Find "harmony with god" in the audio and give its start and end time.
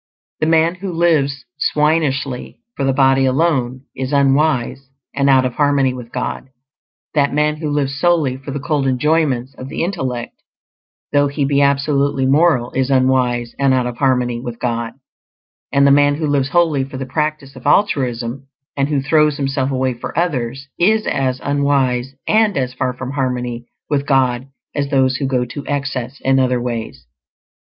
5.53-6.47, 13.97-14.93, 23.11-24.47